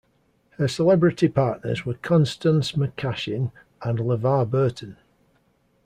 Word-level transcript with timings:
Her 0.57 0.67
celebrity 0.67 1.27
partners 1.29 1.85
were 1.85 1.93
Constance 1.93 2.71
McCashin 2.71 3.51
and 3.83 3.99
LeVar 3.99 4.49
Burton. 4.49 4.97